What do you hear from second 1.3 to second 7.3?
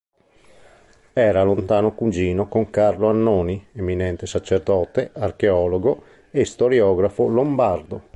lontano cugino con Carlo Annoni, eminente sacerdote, archeologo e storiografo